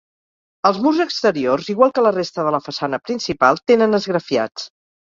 Els 0.69 0.79
murs 0.85 1.01
exteriors, 1.05 1.69
igual 1.75 1.95
que 1.99 2.07
la 2.09 2.15
resta 2.17 2.49
de 2.49 2.55
la 2.59 2.63
façana 2.71 3.05
principal, 3.11 3.65
tenen 3.73 4.01
esgrafiats. 4.03 4.71